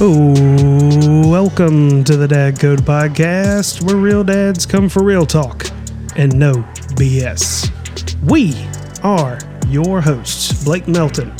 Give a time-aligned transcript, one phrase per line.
[0.00, 5.66] Oh, welcome to the Dad Code Podcast, where real dads come for real talk
[6.14, 6.52] and no
[6.94, 7.68] BS.
[8.22, 8.54] We
[9.02, 11.34] are your hosts, Blake Melton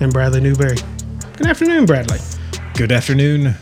[0.00, 0.76] and Bradley Newberry.
[1.38, 2.18] Good afternoon, Bradley.
[2.74, 3.54] Good afternoon.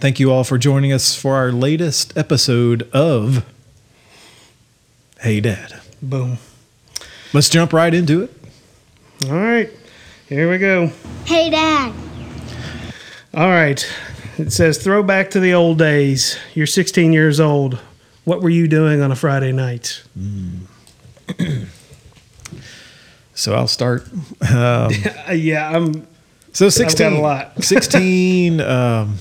[0.00, 3.46] Thank you all for joining us for our latest episode of
[5.20, 5.80] Hey Dad.
[6.02, 6.38] Boom.
[7.32, 8.34] Let's jump right into it.
[9.26, 9.70] All right,
[10.28, 10.88] here we go.
[11.26, 11.94] Hey, Dad.
[13.38, 13.88] All right,
[14.36, 16.36] it says throwback to the old days.
[16.54, 17.78] You're 16 years old.
[18.24, 20.02] What were you doing on a Friday night?
[23.34, 24.02] So I'll start.
[24.52, 24.90] Um,
[25.32, 26.08] yeah, I'm.
[26.52, 27.12] so got 16.
[27.12, 27.52] a lot.
[27.62, 28.60] 16.
[28.60, 29.18] Um,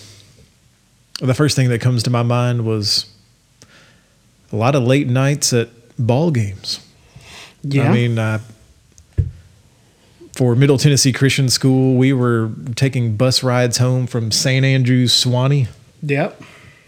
[1.21, 3.05] the first thing that comes to my mind was
[4.51, 6.79] a lot of late nights at ball games.
[7.61, 7.91] Yeah.
[7.91, 8.39] I mean, uh,
[10.37, 14.63] for Middle Tennessee Christian School, we were taking bus rides home from St.
[14.63, 15.67] Andrews, Sewanee,
[16.03, 16.39] Yep.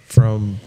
[0.05, 0.59] from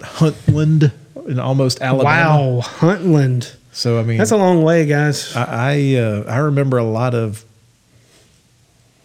[0.00, 0.90] Huntland,
[1.28, 2.56] in almost Alabama.
[2.56, 3.54] Wow, Huntland.
[3.72, 5.34] So I mean, That's a long way, guys.
[5.36, 7.44] I I, uh, I remember a lot of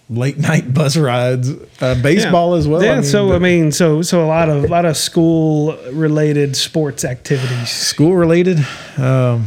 [0.10, 2.84] late night bus rides, uh, baseball as well.
[2.84, 4.98] Yeah, I mean, so but I mean, so so a lot of a lot of
[4.98, 7.70] school related sports activities.
[7.70, 8.58] school related.
[8.98, 9.46] Um,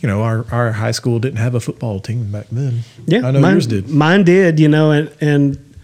[0.00, 2.80] you know, our, our high school didn't have a football team back then.
[3.06, 3.88] Yeah, I know mine, yours did.
[3.88, 5.74] Mine did, you know, and and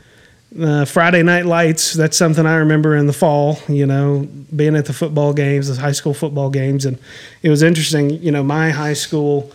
[0.61, 1.92] uh, Friday night lights.
[1.92, 3.58] That's something I remember in the fall.
[3.68, 6.98] You know, being at the football games, the high school football games, and
[7.42, 8.11] it was interesting.
[8.11, 9.52] You know, my high school.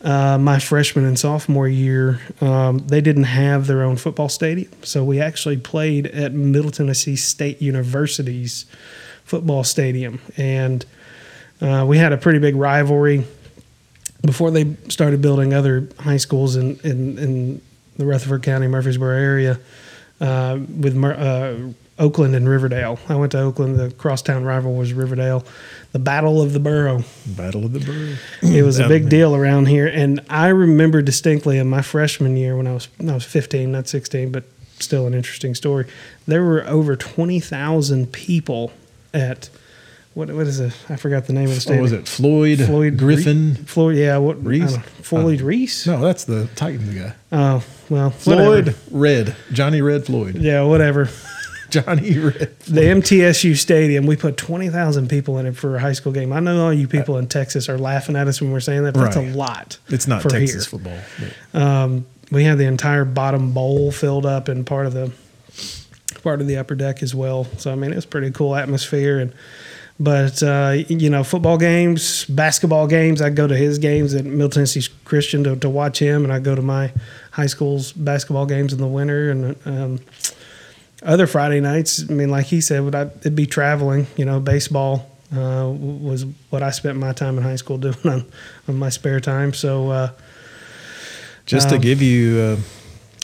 [0.00, 5.02] Uh, my freshman and sophomore year, um, they didn't have their own football stadium, so
[5.02, 8.64] we actually played at Middle Tennessee State University's
[9.24, 10.86] football stadium, and
[11.60, 13.24] uh, we had a pretty big rivalry
[14.22, 17.62] before they started building other high schools in in, in
[17.96, 19.58] the Rutherford County, Murfreesboro area,
[20.20, 21.54] uh, with uh,
[21.98, 22.98] Oakland and Riverdale.
[23.08, 23.76] I went to Oakland.
[23.76, 25.44] The crosstown rival was Riverdale.
[25.92, 27.02] The Battle of the Borough.
[27.26, 28.16] Battle of the Borough.
[28.42, 29.10] It was a big man.
[29.10, 33.14] deal around here, and I remember distinctly in my freshman year when I was I
[33.14, 34.44] was 15, not 16, but
[34.78, 35.86] still an interesting story.
[36.26, 38.72] There were over 20,000 people
[39.12, 39.50] at
[40.18, 40.72] what what is it?
[40.88, 41.82] I forgot the name of the What stadium.
[41.82, 42.08] was it?
[42.08, 43.54] Floyd, Floyd Griffin.
[43.54, 44.76] Re- Floyd, yeah, what Reese?
[45.00, 45.86] Floyd Reese.
[45.86, 47.14] No, that's the Titans guy.
[47.30, 48.78] Oh well, Floyd whatever.
[48.90, 49.36] Red.
[49.52, 50.34] Johnny Red Floyd.
[50.34, 51.08] Yeah, whatever.
[51.70, 52.56] Johnny Red.
[52.68, 56.32] The MTSU Stadium, we put twenty thousand people in it for a high school game.
[56.32, 58.94] I know all you people in Texas are laughing at us when we're saying that,
[58.94, 59.78] but that's a lot.
[59.86, 60.78] It's not for Texas here.
[60.80, 60.98] football.
[61.54, 65.12] Um, we had the entire bottom bowl filled up and part of the
[66.24, 67.44] part of the upper deck as well.
[67.58, 69.32] So I mean, it was pretty cool atmosphere and.
[70.00, 73.20] But uh, you know, football games, basketball games.
[73.20, 76.38] I go to his games at Middle Tennessee Christian to, to watch him, and I
[76.38, 76.92] go to my
[77.32, 79.30] high school's basketball games in the winter.
[79.30, 80.00] And um,
[81.02, 84.06] other Friday nights, I mean, like he said, would I, it'd be traveling.
[84.16, 88.24] You know, baseball uh, was what I spent my time in high school doing on,
[88.68, 89.52] on my spare time.
[89.52, 89.90] So.
[89.90, 90.10] Uh,
[91.44, 92.56] Just to Um, give you uh,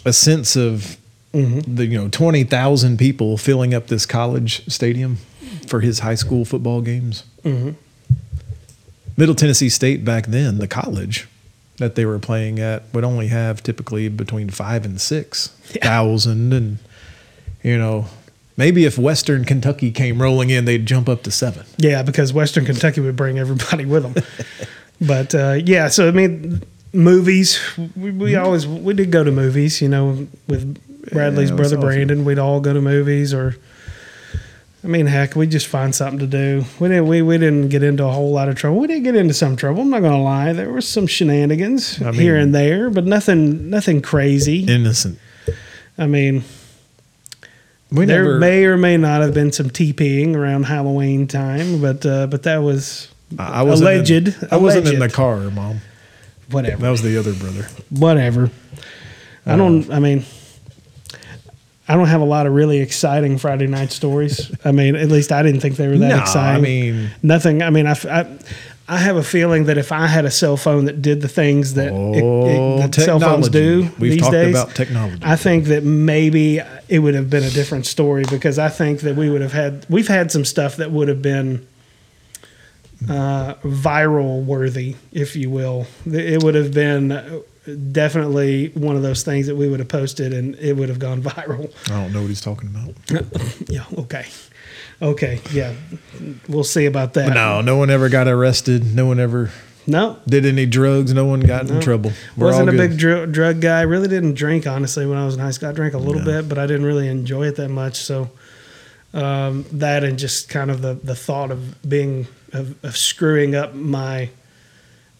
[0.09, 0.97] a sense of
[1.35, 1.77] mhm.
[1.77, 5.19] the you know twenty thousand people filling up this college stadium
[5.67, 7.25] for his high school football games.
[7.45, 7.75] Mhm.
[9.17, 11.29] Middle Tennessee State back then, the college
[11.79, 15.49] that they were playing at would only have typically between five and six
[15.83, 16.79] thousand, and
[17.63, 18.07] you know
[18.57, 21.65] maybe if Western Kentucky came rolling in, they'd jump up to seven.
[21.77, 24.25] Yeah, because Western Kentucky would bring everybody with them.
[25.01, 27.61] but uh, yeah, so I mean, movies.
[27.97, 29.81] We, we always we did go to movies.
[29.83, 30.79] You know, with
[31.13, 31.89] Bradley's Yeah, brother awesome.
[31.89, 33.33] Brandon, we'd all go to movies.
[33.35, 33.57] Or,
[34.83, 36.65] I mean, heck, we just find something to do.
[36.81, 38.79] We didn't we, we didn't get into a whole lot of trouble.
[38.81, 39.83] We did get into some trouble.
[39.83, 40.53] I'm not gonna lie.
[40.53, 44.65] There was some shenanigans I here and there, but nothing nothing crazy.
[44.65, 45.19] Innocent.
[45.99, 46.45] I mean.
[47.91, 48.39] We there never.
[48.41, 52.59] may or may not have been some TPing around Halloween time, but uh, but that
[52.59, 53.09] was
[53.39, 53.97] I I wasn't in-
[54.27, 54.53] alleged.
[54.53, 55.81] I wasn't in the car, mom.
[56.51, 56.83] whatever.
[56.83, 57.69] That was the other brother.
[57.91, 58.51] whatever.
[59.47, 59.89] I don't.
[59.93, 60.25] I mean,
[61.87, 64.51] I don't have a lot of really exciting Friday night stories.
[64.65, 66.65] I mean, at least I didn't think they were that No, exciting.
[66.65, 67.63] I mean, nothing.
[67.63, 68.27] I mean, I,
[68.89, 71.75] I have a feeling that if I had a cell phone that did the things
[71.75, 73.91] that, it- it- Oh, that cell phones do.
[73.99, 75.19] We've these days, about technology.
[75.23, 79.15] I think that maybe it would have been a different story because I think that
[79.17, 81.67] we would have had we've had some stuff that would have been
[83.09, 85.87] uh, viral worthy, if you will.
[86.07, 87.13] It would have been
[87.93, 91.23] definitely one of those things that we would have posted and it would have gone
[91.23, 91.73] viral.
[91.91, 92.95] I don't know what he's talking about.
[93.69, 93.85] Yeah.
[93.99, 94.27] Okay.
[95.03, 95.41] Okay.
[95.53, 95.75] Yeah.
[96.49, 97.29] We'll see about that.
[97.29, 98.95] But no, no one ever got arrested.
[98.95, 99.51] No one ever
[99.87, 101.13] No, Did any drugs?
[101.13, 101.75] No one got No.
[101.77, 102.13] in trouble.
[102.37, 103.83] We're wasn't a all big dr- drug guy.
[103.83, 105.69] Really didn't drink honestly when I was in high school.
[105.71, 106.25] I drank a little No.
[106.43, 107.97] bit, but I didn't really enjoy it that much.
[107.97, 108.31] So
[109.13, 113.75] um, that and just kind of the the thought of being of, of screwing up
[113.75, 114.29] my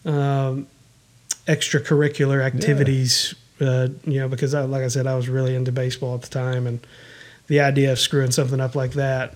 [0.05, 0.67] um,
[1.47, 3.35] extracurricular activities.
[3.61, 6.29] Uh, you know, because I, like I said, I was really into baseball at the
[6.29, 6.85] time, and
[7.47, 9.35] the idea of screwing something up like that.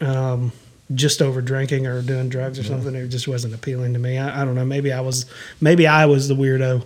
[0.00, 0.52] Um,
[0.94, 4.16] just over drinking or doing drugs or something, it just wasn't appealing to me.
[4.16, 4.64] I, I don't know.
[4.64, 5.26] Maybe I was,
[5.60, 6.82] maybe I was the weirdo,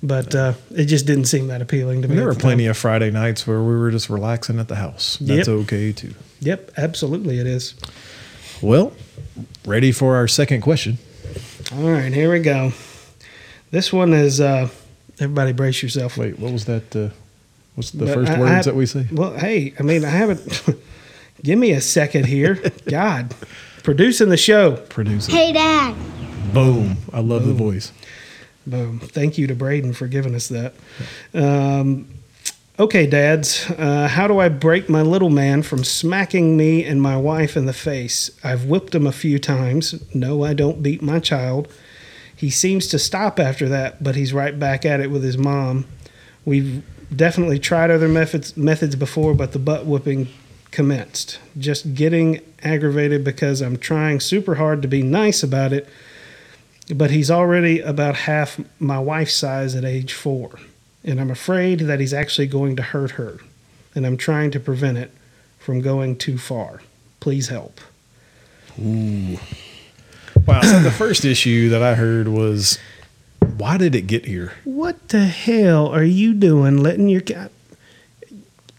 [0.00, 2.14] but uh, it just didn't seem that appealing to me.
[2.16, 2.70] There were the plenty time.
[2.70, 5.16] of Friday nights where we were just relaxing at the house.
[5.20, 5.56] That's Yep.
[5.62, 6.14] okay too.
[6.40, 7.74] Yep, absolutely, it is.
[8.60, 8.92] Well,
[9.66, 10.98] ready for our second question.
[11.74, 12.72] All right, here we go.
[13.72, 14.40] This one is.
[14.40, 14.68] Uh,
[15.18, 16.16] everybody, brace yourself.
[16.16, 16.94] Wait, what was that?
[16.94, 17.08] Uh,
[17.74, 19.06] what's the But first I- I words have- that we say?
[19.10, 20.62] Well, hey, I mean, I haven't.
[21.42, 22.62] give me a second here.
[22.86, 23.34] God,
[23.82, 24.76] producing the show.
[24.88, 25.32] Produce it.
[25.32, 25.94] Hey, Dad.
[26.54, 26.98] Boom.
[27.12, 27.90] I love the voice.
[28.66, 29.00] Boom.
[29.00, 30.74] Thank you to Braden for giving us that.
[31.34, 32.06] Um,
[32.78, 37.16] okay, dads, uh, how do I break my little man from smacking me and my
[37.16, 38.30] wife in the face?
[38.44, 39.94] I've whipped him a few times.
[40.14, 41.68] No, I don't beat my child.
[42.42, 45.84] He seems to stop after that, but he's right back at it with his mom.
[46.44, 46.82] We've
[47.14, 50.26] definitely tried other methods methods before, but the butt whooping
[50.72, 51.38] commenced.
[51.56, 55.88] Just getting aggravated because I'm trying super hard to be nice about it,
[56.92, 60.58] but he's already about half my wife's size at age four.
[61.04, 63.38] And I'm afraid that he's actually going to hurt her.
[63.94, 65.12] And I'm trying to prevent it
[65.60, 66.82] from going too far.
[67.20, 67.80] Please help.
[68.80, 69.38] Ooh.
[70.46, 70.60] Wow.
[70.62, 72.78] So the first issue that I heard was,
[73.56, 74.52] why did it get here?
[74.64, 77.50] What the hell are you doing letting your cat?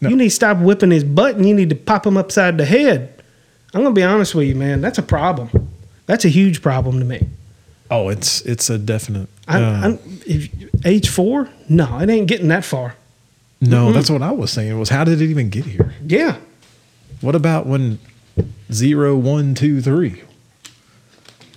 [0.02, 0.10] No.
[0.10, 2.66] You need to stop whipping his butt and you need to pop him upside the
[2.66, 3.22] head.
[3.74, 4.82] I'm going to be honest with you, man.
[4.82, 5.70] That's a problem.
[6.06, 7.28] That's a huge problem to me.
[7.90, 9.30] Oh, it's it's a definite.
[9.48, 10.50] I, uh, I'm, if,
[10.86, 11.50] age four?
[11.70, 12.96] No, it ain't getting that far.
[13.62, 14.78] no, that's what I was saying.
[14.80, 15.94] Was how did it even get here?
[16.06, 16.38] Yeah.
[17.22, 18.00] What about when
[18.72, 20.24] zero, one, two, three?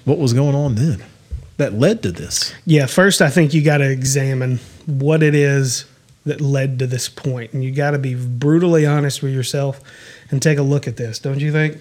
[0.06, 1.02] What was going on then
[1.58, 2.54] that led to this?
[2.64, 5.84] Yeah, first I think you got to examine what it is
[6.24, 9.80] that led to this point, and you got to be brutally honest with yourself
[10.30, 11.18] and take a look at this.
[11.18, 11.80] Don't you think?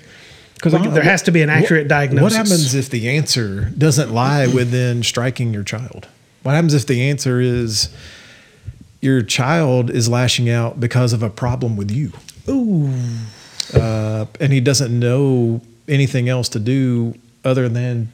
[0.56, 2.24] Because Well, there has to be an accurate what- diagnosis.
[2.24, 6.08] What happens if the answer doesn't lie within striking your child?
[6.44, 7.90] What happens if the answer is
[9.02, 12.12] your child is lashing out because of a problem with you?
[12.50, 12.92] Ooh,
[13.74, 17.14] uh, and he doesn't know anything else to do
[17.46, 18.12] other than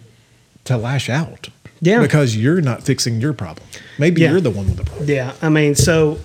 [0.66, 1.50] to lash out.
[1.82, 2.02] Yeah.
[2.02, 3.66] Because you're not fixing your problem.
[3.98, 4.32] Maybe Yeah.
[4.32, 5.10] you're the one with the problem.
[5.10, 5.34] yeah.
[5.42, 6.20] I mean, so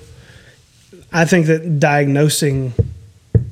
[1.12, 2.75] I think that diagnosing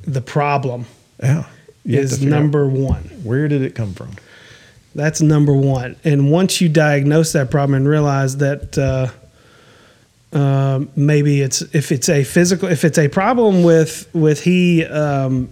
[0.05, 0.85] the problem
[1.21, 1.45] Yeah.
[1.83, 3.03] You is number one.
[3.23, 4.11] Where did it come from?
[4.93, 5.95] That's number one.
[6.03, 9.07] And once you diagnose that problem and realize that uh,
[10.37, 15.49] um, maybe it's if it's a physical, if it's a problem with with he um,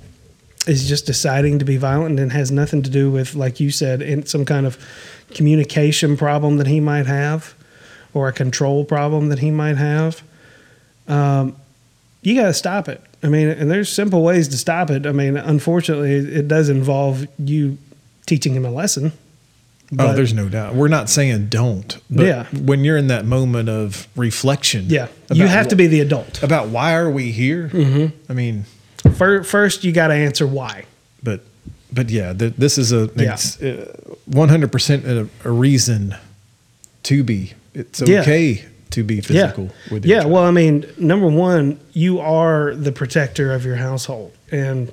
[0.68, 4.02] is just deciding to be violent and has nothing to do with, like you said,
[4.02, 4.78] in some kind of
[5.34, 7.54] communication problem that he might have,
[8.14, 10.24] or a control problem that he might have.
[11.08, 11.56] Um,
[12.22, 13.02] you got to stop it.
[13.22, 15.06] I mean, and there's simple ways to stop it.
[15.06, 17.78] I mean, unfortunately, it, does involve you
[18.26, 19.12] teaching him a lesson.
[20.00, 20.76] oh, there's no doubt.
[20.76, 21.98] We're not saying don't.
[22.10, 22.46] But Yeah.
[22.54, 24.86] when you're in that moment of reflection.
[24.88, 26.42] Yeah, you have to be the adult.
[26.44, 27.70] About why are we here?
[27.70, 28.32] Mm-hmm.
[28.32, 28.66] I mean,
[29.12, 30.86] First, you got to answer why.
[31.22, 31.42] but
[31.92, 33.08] but yeah, th- this is a
[34.26, 35.06] one hundred percent
[35.44, 36.16] a reason
[37.04, 37.54] to be.
[37.74, 38.22] It's Yeah.
[38.22, 39.94] okay to be physical yeah.
[39.94, 40.22] with your yeah.
[40.22, 40.34] child.
[40.34, 44.92] Well, I mean, number one, you are the protector of your household, and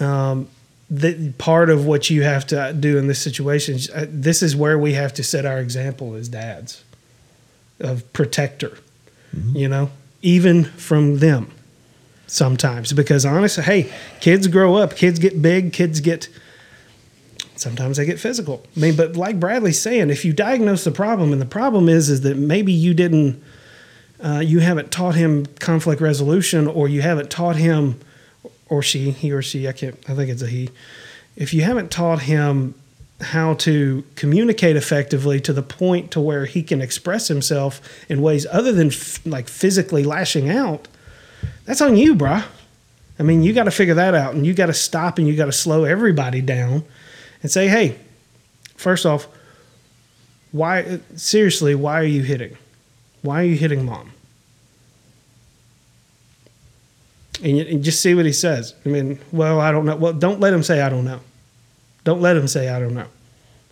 [0.00, 0.48] um,
[0.90, 3.74] the part of what you have to do in this situation.
[3.76, 6.82] is, uh, This is where we have to set our example as dads
[7.80, 8.78] of protector.
[9.36, 9.56] Mm-hmm.
[9.56, 9.90] You know,
[10.22, 11.50] even from them
[12.28, 16.28] sometimes, because honestly, hey, kids grow up, kids get big, kids get
[17.56, 18.64] sometimes they get physical.
[18.76, 22.08] I mean, but like Bradley's saying, if you diagnose the problem, and the problem is
[22.08, 23.42] is that maybe you didn't,
[24.22, 27.98] uh, you haven't taught him conflict resolution, or you haven't taught him,
[28.68, 30.70] or she, he or she, I can't, I think it's a he.
[31.36, 32.74] If you haven't taught him
[33.20, 38.46] how to communicate effectively to the point to where he can express himself in ways
[38.52, 40.86] other than f- like physically lashing out,
[41.64, 42.44] that's on you, bruh.
[43.18, 45.36] I mean, you got to figure that out, and you got to stop, and you
[45.36, 46.84] got to slow everybody down,
[47.42, 47.98] and say, "Hey,
[48.76, 49.28] first off,
[50.52, 51.00] why?
[51.16, 52.56] Seriously, why are you hitting?
[53.22, 54.12] Why are you hitting mom?"
[57.42, 58.74] And, you, and just see what he says.
[58.84, 59.96] I mean, well, I don't know.
[59.96, 61.20] Well, don't let him say I don't know.
[62.04, 63.06] Don't let him say I don't know.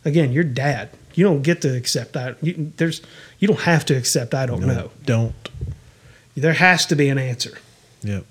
[0.05, 0.91] Again, you're dad.
[1.15, 2.37] You don't get to accept that.
[2.43, 3.01] You, there's
[3.39, 4.35] you don't have to accept.
[4.35, 4.91] I don't know.
[5.05, 5.35] Don't.
[6.37, 7.59] There has to be an answer.
[8.03, 8.25] Yep.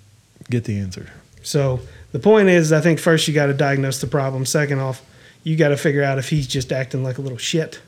[0.49, 1.09] Get the answer.
[1.43, 1.79] So
[2.11, 4.45] the point is, I think first you got to diagnose the problem.
[4.45, 5.01] Second off,
[5.43, 7.79] you got to figure out if he's just acting like a little shit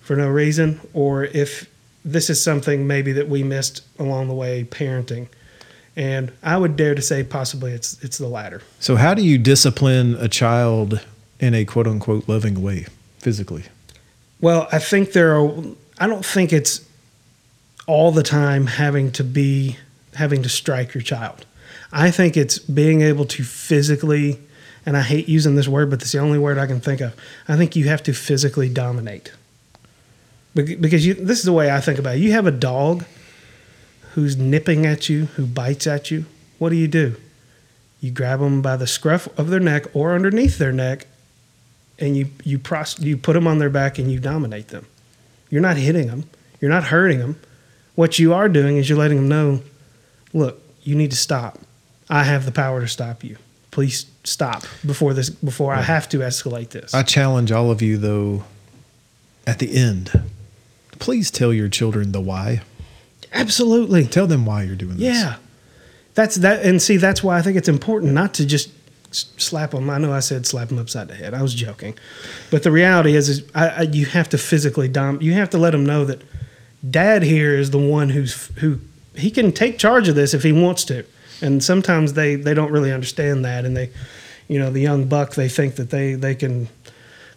[0.00, 1.68] for no reason, or if
[2.04, 5.28] this is something maybe that we missed along the way parenting.
[5.96, 8.62] And I would dare to say possibly it's it's the latter.
[8.78, 11.04] So, how do you discipline a child
[11.38, 12.86] in a quote unquote loving way
[13.18, 13.64] physically?
[14.40, 15.52] Well, I think there are.
[15.98, 16.80] I don't think it's
[17.90, 19.76] all the time having to be
[20.14, 21.44] having to strike your child.
[21.92, 24.38] I think it's being able to physically,
[24.86, 27.14] and I hate using this word, but it's the only word I can think of.
[27.48, 29.32] I think you have to physically dominate.
[30.54, 32.20] Because you, this is the way I think about it.
[32.20, 33.04] You have a dog
[34.14, 36.26] who's nipping at you, who bites at you.
[36.58, 37.16] What do you do?
[38.00, 41.06] You grab them by the scruff of their neck or underneath their neck,
[41.98, 42.60] and you you
[42.98, 44.86] you put them on their back and you dominate them.
[45.50, 46.24] You're not hitting them.
[46.60, 47.40] You're not hurting them.
[47.94, 49.62] What you are doing is you're letting them know,
[50.32, 51.58] look, you need to stop.
[52.08, 53.36] I have the power to stop you.
[53.70, 56.92] Please stop before this before I have to escalate this.
[56.92, 58.44] I challenge all of you, though,
[59.46, 60.10] at the end,
[60.98, 62.62] please tell your children the why.
[63.32, 64.06] Absolutely.
[64.06, 65.16] Tell them why you're doing this.
[65.16, 65.36] Yeah.
[66.14, 68.70] That's that and see that's why I think it's important not to just
[69.12, 69.88] slap them.
[69.88, 71.34] I know I said slap them upside the head.
[71.34, 71.96] I was joking.
[72.50, 75.58] But the reality is is I, I, you have to physically dom you have to
[75.58, 76.22] let them know that
[76.88, 78.78] dad here is the one who's who
[79.14, 81.04] he can take charge of this if he wants to.
[81.42, 83.90] And sometimes they they don't really understand that and they
[84.48, 86.68] you know, the young buck they think that they they can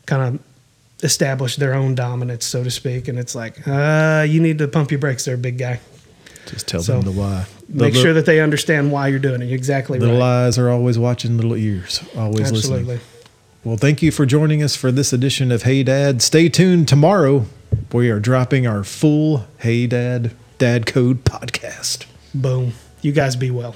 [0.06, 0.44] kind of
[1.04, 4.92] establish their own dominance so to speak and it's like, uh you need to pump
[4.92, 5.80] your brakes there big guy.
[6.46, 7.46] Just tell So, them the why.
[7.70, 9.46] The Make sure that they understand why you're doing it.
[9.46, 10.46] You're exactly Little right.
[10.46, 12.84] eyes are always watching, little ears always Absolutely.
[12.96, 13.00] listening.
[13.64, 16.22] Well, thank you for joining us for this edition of Hey Dad.
[16.22, 17.46] Stay tuned tomorrow.
[17.94, 22.06] We are dropping our full Hey Dad Dad Code podcast.
[22.34, 22.74] Boom.
[23.02, 23.76] You guys be well.